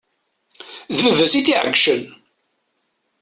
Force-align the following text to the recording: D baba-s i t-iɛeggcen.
D 0.95 0.97
baba-s 1.03 1.33
i 1.39 1.41
t-iɛeggcen. 1.45 2.03